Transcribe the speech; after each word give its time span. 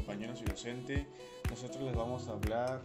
compañeros 0.00 0.40
y 0.40 0.44
docente. 0.44 1.06
Nosotros 1.50 1.82
les 1.82 1.94
vamos 1.94 2.26
a 2.28 2.32
hablar 2.32 2.80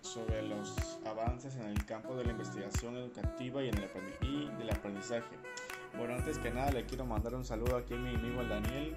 sobre 0.00 0.42
los 0.42 0.98
avances 1.04 1.56
en 1.56 1.66
el 1.66 1.84
campo 1.84 2.14
de 2.14 2.24
la 2.24 2.30
investigación 2.30 2.96
educativa 2.96 3.62
y, 3.62 3.68
en 3.68 3.78
el 3.78 3.90
y 4.22 4.48
del 4.56 4.70
aprendizaje. 4.70 5.36
Bueno, 5.96 6.14
antes 6.14 6.38
que 6.38 6.50
nada 6.50 6.70
le 6.70 6.84
quiero 6.84 7.04
mandar 7.04 7.34
un 7.34 7.44
saludo 7.44 7.76
aquí 7.76 7.94
a 7.94 7.96
mi 7.96 8.14
amigo 8.14 8.40
el 8.40 8.48
Daniel, 8.48 8.96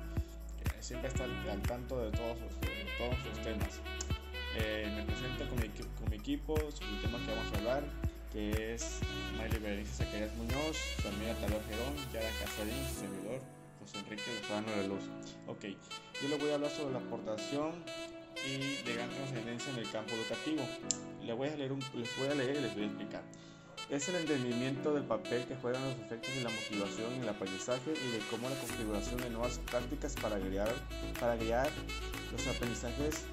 que 0.63 0.83
siempre 0.83 1.09
está 1.09 1.23
al, 1.23 1.61
tanto 1.63 1.99
de 1.99 2.11
todos, 2.11 2.37
todos 2.37 3.25
los 3.25 3.41
temas. 3.41 3.81
Eh, 4.57 4.93
me 4.95 5.03
presento 5.03 5.49
con 5.49 5.59
mi, 5.59 5.69
con 5.69 6.09
mi 6.09 6.17
equipo 6.17 6.55
sobre 6.55 6.91
el 6.91 7.01
tema 7.01 7.17
que 7.25 7.31
vamos 7.33 7.53
a 7.53 7.57
hablar, 7.57 7.83
que 8.31 8.75
es 8.75 8.99
Mayli 9.37 9.57
Berenice 9.57 10.03
Zacarías 10.03 10.35
Muñoz, 10.35 10.77
su 11.01 11.07
amiga 11.07 11.33
Talor 11.35 11.61
Gerón, 11.63 11.95
Yara 12.13 12.29
Casarín, 12.39 12.85
su 12.87 12.99
servidor, 12.99 13.41
José 13.91 14.05
Enrique 14.05 14.23
Lozano 14.41 14.71
de 14.71 14.87
Luz. 14.87 15.03
Ok, 15.47 15.65
yo 16.21 16.29
le 16.29 16.37
voy 16.37 16.49
a 16.51 16.55
hablar 16.55 16.71
sobre 16.71 16.93
la 16.93 16.99
aportación 16.99 17.83
y 18.45 18.83
de 18.83 18.93
gran 18.93 19.09
trascendencia 19.09 19.71
en 19.73 19.79
el 19.79 19.89
campo 19.89 20.13
educativo. 20.13 20.63
Les 21.21 21.35
voy, 21.35 21.49
a 21.49 21.55
leer 21.55 21.71
les 21.71 22.17
voy 22.17 22.27
a 22.27 22.35
leer 22.35 22.57
y 22.57 22.61
les 22.61 22.73
voy 22.73 22.83
a 22.83 22.85
explicar. 22.85 23.23
Es 23.89 24.07
el 24.07 24.15
entendimiento 24.15 24.93
del 24.93 25.03
papel 25.03 25.45
que 25.45 25.55
juegan 25.55 25.83
los 25.83 25.93
efectos 26.05 26.33
de 26.33 26.41
la 26.41 26.49
motivación 26.49 27.13
en 27.13 27.23
el 27.23 27.29
aprendizaje 27.29 27.91
y 27.91 28.11
de 28.11 28.19
cómo 28.29 28.49
la 28.49 28.55
configuración 28.55 29.17
de 29.21 29.29
nuevas 29.29 29.59
prácticas 29.69 30.15
para 30.15 30.37
guiar, 30.39 30.73
para 31.19 31.35
guiar 31.35 31.69
los 32.31 32.47
aprendizajes 32.47 33.25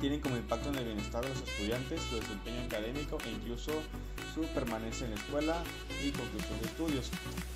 tienen 0.00 0.20
como 0.20 0.36
impacto 0.36 0.68
en 0.68 0.74
el 0.76 0.84
bienestar 0.84 1.22
de 1.22 1.30
los 1.30 1.40
estudiantes, 1.40 2.02
su 2.02 2.16
desempeño 2.16 2.60
académico 2.66 3.18
e 3.24 3.30
incluso 3.30 3.72
su 4.36 4.42
permanencia 4.48 5.06
en 5.06 5.14
la 5.14 5.16
escuela 5.16 5.64
y 6.04 6.10
conclusión 6.10 6.60
de 6.60 6.66
estudios. 6.66 7.10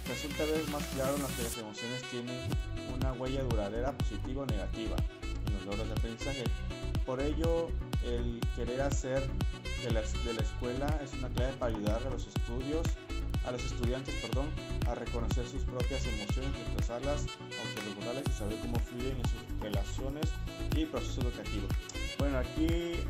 Resulta 0.09 0.45
vez 0.45 0.67
más 0.71 0.83
claro 0.95 1.15
en 1.15 1.23
las 1.23 1.33
que 1.33 1.43
las 1.43 1.59
emociones 1.59 2.03
tienen 2.11 2.37
una 2.97 3.13
huella 3.13 3.43
duradera 3.43 3.93
positiva 3.93 4.43
o 4.43 4.47
negativa 4.47 4.97
en 5.47 5.55
los 5.55 5.67
logros 5.67 5.87
de 5.87 5.93
aprendizaje. 5.93 6.45
Por 7.05 7.21
ello, 7.21 7.69
el 8.05 8.41
querer 8.57 8.81
hacer 8.81 9.23
de 9.85 9.91
la, 9.91 10.01
de 10.01 10.35
la 10.35 10.41
escuela 10.41 11.01
es 11.05 11.13
una 11.13 11.29
clave 11.29 11.53
para 11.59 11.77
ayudar 11.77 12.03
a 12.07 12.11
los 12.11 12.27
estudios 12.27 12.87
a 13.47 13.53
los 13.53 13.65
estudiantes 13.65 14.15
perdón, 14.17 14.47
a 14.87 14.95
reconocer 14.95 15.47
sus 15.47 15.63
propias 15.63 16.05
emociones, 16.07 16.51
expresarlas, 16.61 17.25
autorregulares 17.65 18.25
y 18.29 18.33
saber 18.33 18.59
cómo 18.61 18.79
fluyen 18.81 19.17
en 19.17 19.25
sus 19.25 19.61
relaciones 19.63 20.29
y 20.77 20.85
proceso 20.85 21.23
educativo. 21.23 21.67
Bueno, 22.19 22.37
aquí, 22.37 23.01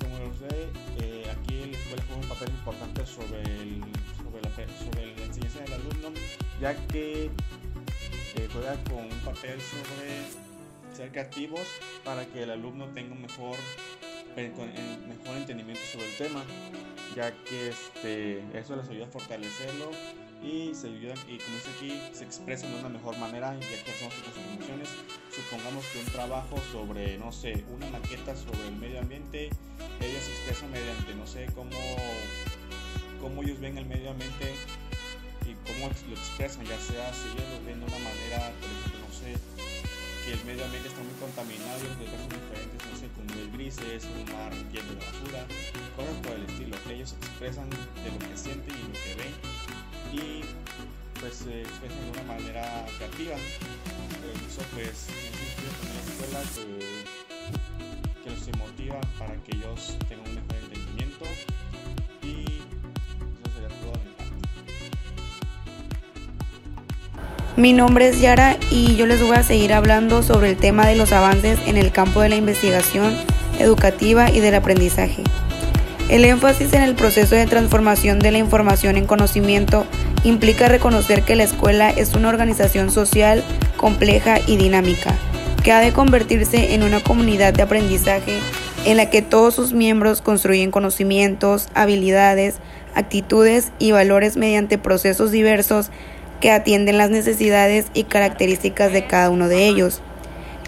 como 0.00 0.18
lo 0.18 0.34
sé, 0.36 0.68
eh, 1.00 1.26
ya 6.64 6.74
que 6.86 7.28
juega 8.50 8.82
con 8.84 9.04
un 9.04 9.20
papel 9.22 9.60
sobre 9.60 10.96
ser 10.96 11.10
creativos 11.10 11.60
para 12.02 12.24
que 12.24 12.44
el 12.44 12.50
alumno 12.52 12.86
tenga 12.86 13.12
un 13.12 13.20
mejor, 13.20 13.58
mejor 14.34 15.36
entendimiento 15.36 15.82
sobre 15.92 16.06
el 16.06 16.16
tema, 16.16 16.42
ya 17.14 17.32
que 17.44 17.68
este, 17.68 18.58
eso 18.58 18.76
les 18.76 18.88
ayuda 18.88 19.04
a 19.04 19.08
fortalecerlo 19.08 19.90
y 20.42 20.74
se 20.74 20.88
ayudan 20.88 21.18
y 21.28 21.36
como 21.36 21.54
dice 21.56 21.70
aquí 21.76 22.00
se 22.14 22.24
expresan 22.24 22.72
de 22.72 22.80
una 22.80 22.88
mejor 22.88 23.18
manera 23.18 23.54
ya 23.60 23.84
que 23.84 23.90
hacemos 23.90 24.14
sus 24.14 24.36
emociones 24.36 24.88
supongamos 25.30 25.84
que 25.86 25.98
un 25.98 26.06
trabajo 26.06 26.56
sobre 26.72 27.18
no 27.18 27.30
sé 27.30 27.62
una 27.74 27.88
maqueta 27.90 28.34
sobre 28.36 28.68
el 28.68 28.76
medio 28.76 29.00
ambiente 29.00 29.50
ellos 30.00 30.22
se 30.22 30.30
expresan 30.32 30.70
mediante 30.70 31.14
no 31.14 31.26
sé 31.26 31.46
cómo 31.54 31.70
cómo 33.22 33.42
ellos 33.42 33.58
ven 33.58 33.78
el 33.78 33.86
medio 33.86 34.10
ambiente 34.10 34.52
cómo 35.74 35.90
lo 35.90 36.14
expresan 36.14 36.64
ya 36.64 36.78
sea 36.78 37.12
si 37.12 37.28
ellos 37.34 37.46
lo 37.52 37.58
ven 37.66 37.80
de 37.80 37.86
una 37.86 38.00
manera 38.00 38.54
por 38.62 38.70
ejemplo 38.70 38.98
no 39.02 39.10
sé 39.12 39.36
que 40.24 40.32
el 40.32 40.42
medio 40.46 40.64
ambiente 40.64 40.88
está 40.88 41.02
muy 41.02 41.16
contaminado 41.20 41.78
y 41.82 41.90
los 42.00 42.08
son 42.08 42.32
diferentes 42.32 42.78
no 42.80 42.94
sé 42.96 43.06
como 43.12 43.28
el 43.34 43.50
grises 43.52 44.06
un 44.06 44.24
mar 44.32 44.52
lleno 44.72 44.90
de 44.94 45.00
basura 45.02 45.42
cosas 45.96 46.16
por 46.22 46.32
el 46.32 46.44
estilo 46.46 46.76
ellos 46.88 47.14
expresan 47.18 47.68
de 47.70 48.08
lo 48.08 48.18
que 48.22 48.36
sienten 48.38 48.72
y 48.72 48.82
lo 48.88 48.96
que 48.96 49.12
ven 49.18 49.34
y 50.14 50.44
pues 51.20 51.36
se 51.36 51.62
expresan 51.62 52.04
de 52.04 52.10
una 52.20 52.34
manera 52.34 52.86
creativa. 52.98 53.34
Eso 53.34 54.62
pues 54.74 55.08
en 55.08 55.94
la 55.94 56.00
escuela 56.04 56.40
que, 56.54 58.22
que 58.22 58.30
los 58.30 58.58
motiva 58.58 59.00
para 59.18 59.34
que 59.42 59.56
ellos 59.56 59.96
tengan 60.08 60.28
un 60.28 60.34
mejor 60.34 60.56
entendimiento 60.64 61.24
Mi 67.56 67.72
nombre 67.72 68.08
es 68.08 68.20
Yara 68.20 68.56
y 68.68 68.96
yo 68.96 69.06
les 69.06 69.22
voy 69.22 69.36
a 69.36 69.44
seguir 69.44 69.72
hablando 69.72 70.24
sobre 70.24 70.50
el 70.50 70.56
tema 70.56 70.88
de 70.88 70.96
los 70.96 71.12
avances 71.12 71.56
en 71.66 71.76
el 71.76 71.92
campo 71.92 72.20
de 72.20 72.28
la 72.28 72.34
investigación 72.34 73.14
educativa 73.60 74.28
y 74.28 74.40
del 74.40 74.56
aprendizaje. 74.56 75.22
El 76.08 76.24
énfasis 76.24 76.72
en 76.72 76.82
el 76.82 76.96
proceso 76.96 77.36
de 77.36 77.46
transformación 77.46 78.18
de 78.18 78.32
la 78.32 78.38
información 78.38 78.96
en 78.96 79.06
conocimiento 79.06 79.86
implica 80.24 80.66
reconocer 80.66 81.22
que 81.22 81.36
la 81.36 81.44
escuela 81.44 81.90
es 81.90 82.14
una 82.14 82.28
organización 82.28 82.90
social 82.90 83.44
compleja 83.76 84.40
y 84.48 84.56
dinámica, 84.56 85.14
que 85.62 85.70
ha 85.70 85.78
de 85.78 85.92
convertirse 85.92 86.74
en 86.74 86.82
una 86.82 86.98
comunidad 87.04 87.54
de 87.54 87.62
aprendizaje 87.62 88.36
en 88.84 88.96
la 88.96 89.10
que 89.10 89.22
todos 89.22 89.54
sus 89.54 89.72
miembros 89.72 90.22
construyen 90.22 90.72
conocimientos, 90.72 91.68
habilidades, 91.74 92.56
actitudes 92.96 93.70
y 93.78 93.92
valores 93.92 94.36
mediante 94.36 94.76
procesos 94.76 95.30
diversos 95.30 95.90
que 96.40 96.50
atienden 96.50 96.98
las 96.98 97.10
necesidades 97.10 97.86
y 97.94 98.04
características 98.04 98.92
de 98.92 99.06
cada 99.06 99.30
uno 99.30 99.48
de 99.48 99.66
ellos. 99.66 100.02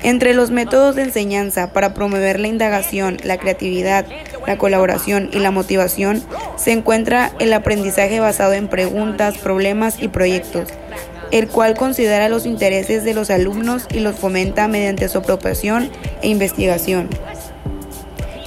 Entre 0.03 0.35
los 0.35 0.51
métodos 0.51 0.95
de 0.95 1.03
enseñanza 1.03 1.73
para 1.73 1.95
promover 1.95 2.39
la 2.39 2.49
indagación, 2.49 3.17
la 3.25 3.39
creatividad, 3.39 4.07
la 4.47 4.59
colaboración 4.59 5.31
y 5.33 5.39
la 5.39 5.51
motivación 5.51 6.23
se 6.57 6.73
encuentra 6.73 7.33
el 7.39 7.53
aprendizaje 7.53 8.21
basado 8.21 8.53
en 8.53 8.69
preguntas, 8.69 9.39
problemas 9.39 10.03
y 10.03 10.09
proyectos, 10.09 10.69
el 11.31 11.49
cual 11.49 11.75
considera 11.77 12.29
los 12.29 12.47
intereses 12.47 13.05
de 13.05 13.15
los 13.15 13.31
alumnos 13.31 13.87
y 13.91 14.01
los 14.01 14.17
fomenta 14.17 14.69
mediante 14.69 15.09
su 15.09 15.19
apropiación 15.19 15.91
e 16.23 16.29
investigación. 16.29 17.09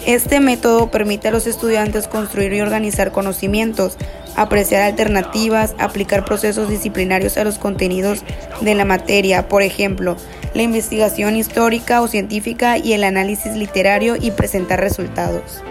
Este 0.06 0.40
método 0.40 0.90
permite 0.90 1.28
a 1.28 1.31
los 1.31 1.46
estudiantes 1.46 2.07
construir 2.07 2.53
y 2.53 2.62
organizar 2.62 3.12
conocimientos, 3.12 3.97
apreciar 4.39 4.83
alternativas, 4.83 5.75
aplicar 5.79 6.23
procesos 6.23 6.69
disciplinarios 6.69 7.38
a 7.38 7.44
los 7.44 7.59
contenidos 7.59 8.23
de 8.61 8.73
la 8.73 8.85
materia, 8.85 9.50
por 9.50 9.63
ejemplo, 9.63 10.16
la 10.53 10.61
investigación 10.61 11.35
histórica 11.35 12.01
o 12.01 12.07
científica 12.07 12.77
y 12.77 12.94
el 12.94 13.03
análisis 13.03 13.53
literario 13.55 14.16
y 14.16 14.31
presentar 14.31 14.79
resultados. 14.79 15.61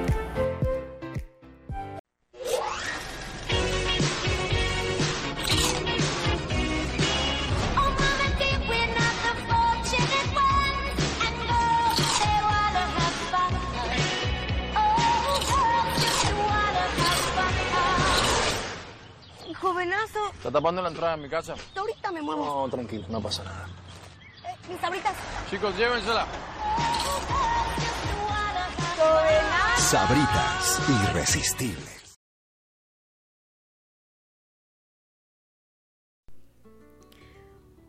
Jovenazo. 19.78 20.27
¿Está 20.34 20.50
tapando 20.50 20.83
la 20.83 20.89
entrada 20.89 21.16
de 21.16 21.22
mi 21.22 21.28
casa? 21.28 21.55
Ahorita 21.77 22.11
me 22.11 22.21
muevo. 22.21 22.44
No, 22.44 22.69
tranquilo, 22.69 23.06
no 23.09 23.22
pasa 23.22 23.44
nada. 23.44 23.69
Eh, 24.44 24.69
mis 24.69 24.81
sabritas. 24.81 25.15
Chicos, 25.49 25.77
llévensela. 25.78 26.27
Sabritas, 29.77 30.81
irresistibles. 30.89 32.19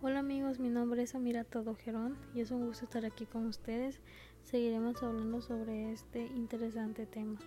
Hola 0.03 0.19
amigos, 0.19 0.59
mi 0.59 0.69
nombre 0.69 1.01
es 1.01 1.15
Amira 1.15 1.43
Todojerón 1.43 2.19
y 2.35 2.41
es 2.41 2.51
un 2.51 2.67
gusto 2.67 2.85
estar 2.85 3.03
aquí 3.03 3.25
con 3.25 3.47
ustedes. 3.47 3.99
Seguiremos 4.43 5.01
hablando 5.01 5.41
sobre 5.41 5.91
este 5.91 6.21
interesante 6.21 7.07
tema. 7.07 7.39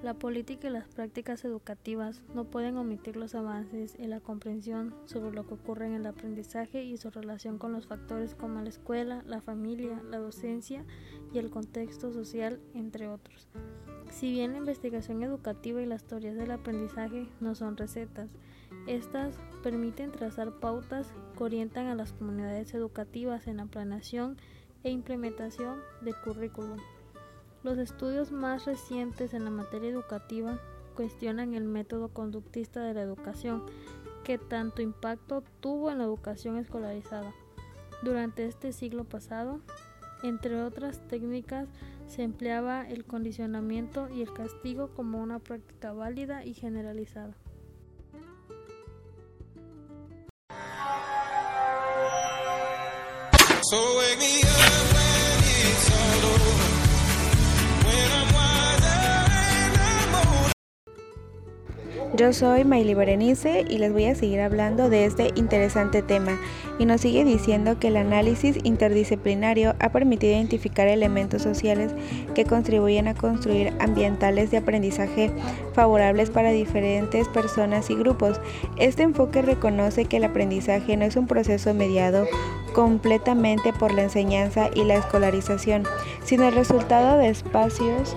La 0.00 0.14
política 0.14 0.68
y 0.68 0.70
las 0.70 0.86
prácticas 0.86 1.44
educativas 1.44 2.22
no 2.32 2.44
pueden 2.44 2.76
omitir 2.76 3.16
los 3.16 3.34
avances 3.34 3.96
en 3.98 4.10
la 4.10 4.20
comprensión 4.20 4.94
sobre 5.06 5.32
lo 5.32 5.44
que 5.44 5.54
ocurre 5.54 5.86
en 5.86 5.94
el 5.94 6.06
aprendizaje 6.06 6.84
y 6.84 6.96
su 6.96 7.10
relación 7.10 7.58
con 7.58 7.72
los 7.72 7.88
factores 7.88 8.36
como 8.36 8.60
la 8.60 8.68
escuela, 8.68 9.24
la 9.26 9.40
familia, 9.40 10.00
la 10.08 10.18
docencia 10.18 10.84
y 11.32 11.38
el 11.38 11.50
contexto 11.50 12.12
social, 12.12 12.60
entre 12.74 13.08
otros. 13.08 13.48
Si 14.08 14.30
bien 14.30 14.52
la 14.52 14.58
investigación 14.58 15.24
educativa 15.24 15.82
y 15.82 15.86
las 15.86 16.04
teorías 16.04 16.36
del 16.36 16.52
aprendizaje 16.52 17.26
no 17.40 17.56
son 17.56 17.76
recetas, 17.76 18.30
estas 18.86 19.34
permiten 19.64 20.12
trazar 20.12 20.60
pautas 20.60 21.12
que 21.36 21.42
orientan 21.42 21.86
a 21.88 21.96
las 21.96 22.12
comunidades 22.12 22.72
educativas 22.72 23.48
en 23.48 23.56
la 23.56 23.66
planeación 23.66 24.36
e 24.84 24.90
implementación 24.90 25.80
del 26.02 26.14
currículum. 26.22 26.78
Los 27.62 27.78
estudios 27.78 28.30
más 28.30 28.64
recientes 28.64 29.34
en 29.34 29.44
la 29.44 29.50
materia 29.50 29.90
educativa 29.90 30.60
cuestionan 30.94 31.54
el 31.54 31.64
método 31.64 32.08
conductista 32.08 32.82
de 32.82 32.94
la 32.94 33.02
educación, 33.02 33.64
que 34.24 34.38
tanto 34.38 34.82
impacto 34.82 35.42
tuvo 35.60 35.90
en 35.90 35.98
la 35.98 36.04
educación 36.04 36.56
escolarizada. 36.56 37.32
Durante 38.02 38.46
este 38.46 38.72
siglo 38.72 39.04
pasado, 39.04 39.60
Entre 40.22 40.60
otras 40.60 40.98
técnicas, 41.06 41.68
se 42.08 42.22
empleaba 42.22 42.88
el 42.88 43.04
condicionamiento 43.04 44.08
y 44.08 44.22
el 44.22 44.32
castigo 44.32 44.88
como 44.96 45.22
una 45.22 45.38
práctica 45.38 45.92
válida 45.92 46.44
y 46.44 46.54
generalizada. 46.54 47.36
Yo 62.18 62.32
soy 62.32 62.64
Maili 62.64 62.94
Berenice 62.94 63.64
y 63.68 63.78
les 63.78 63.92
voy 63.92 64.06
a 64.06 64.14
seguir 64.16 64.40
hablando 64.40 64.90
de 64.90 65.04
este 65.04 65.30
interesante 65.36 66.02
tema 66.02 66.36
y 66.76 66.84
nos 66.84 67.02
sigue 67.02 67.24
diciendo 67.24 67.78
que 67.78 67.88
el 67.88 67.96
análisis 67.96 68.58
interdisciplinario 68.64 69.76
ha 69.78 69.90
permitido 69.90 70.32
identificar 70.32 70.88
elementos 70.88 71.42
sociales 71.42 71.92
que 72.34 72.44
contribuyen 72.44 73.06
a 73.06 73.14
construir 73.14 73.72
ambientales 73.78 74.50
de 74.50 74.56
aprendizaje 74.56 75.30
favorables 75.74 76.30
para 76.30 76.50
diferentes 76.50 77.28
personas 77.28 77.88
y 77.88 77.94
grupos. 77.94 78.40
Este 78.78 79.04
enfoque 79.04 79.40
reconoce 79.40 80.06
que 80.06 80.16
el 80.16 80.24
aprendizaje 80.24 80.96
no 80.96 81.04
es 81.04 81.14
un 81.14 81.28
proceso 81.28 81.72
mediado 81.72 82.26
completamente 82.74 83.72
por 83.72 83.94
la 83.94 84.02
enseñanza 84.02 84.70
y 84.74 84.82
la 84.82 84.96
escolarización, 84.96 85.84
sino 86.24 86.48
el 86.48 86.54
resultado 86.56 87.16
de 87.18 87.28
espacios 87.28 88.16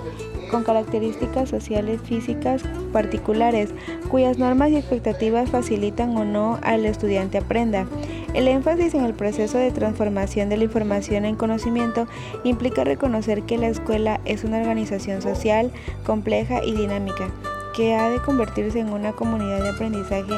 con 0.52 0.64
características 0.64 1.50
sociales 1.50 2.02
físicas 2.02 2.62
particulares, 2.92 3.70
cuyas 4.10 4.38
normas 4.38 4.72
y 4.72 4.76
expectativas 4.76 5.50
facilitan 5.50 6.16
o 6.18 6.26
no 6.26 6.60
al 6.62 6.86
estudiante 6.86 7.38
aprenda. 7.38 7.88
El 8.34 8.48
énfasis 8.48 8.94
en 8.94 9.06
el 9.06 9.14
proceso 9.14 9.58
de 9.58 9.72
transformación 9.72 10.50
de 10.50 10.58
la 10.58 10.66
información 10.66 11.26
en 11.26 11.36
conocimiento 11.36 12.08
implica 12.44 12.84
reconocer 12.84 13.44
que 13.44 13.58
la 13.58 13.68
escuela 13.68 14.22
es 14.26 14.44
una 14.44 14.60
organización 14.60 15.22
social 15.22 15.72
compleja 16.06 16.64
y 16.64 16.74
dinámica, 16.74 17.30
que 17.76 17.96
ha 17.96 18.10
de 18.10 18.20
convertirse 18.20 18.80
en 18.80 18.94
una 18.94 19.14
comunidad 19.14 19.64
de 19.64 19.70
aprendizaje 19.70 20.34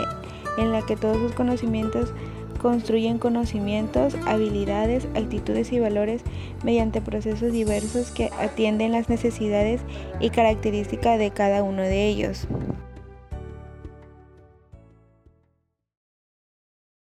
en 0.58 0.72
la 0.72 0.84
que 0.84 0.96
todos 0.96 1.18
sus 1.18 1.34
conocimientos 1.34 2.14
construyen 2.64 3.20
conocimientos, 3.20 4.16
habilidades, 4.26 5.06
actitudes 5.16 5.74
y 5.74 5.80
valores 5.80 6.22
mediante 6.64 7.02
procesos 7.02 7.52
diversos 7.52 8.10
que 8.10 8.32
atienden 8.40 8.94
las 8.94 9.10
necesidades 9.10 9.82
y 10.22 10.30
características 10.30 11.20
de 11.20 11.32
cada 11.32 11.62
uno 11.62 11.82
de 11.82 12.08
ellos. 12.08 12.48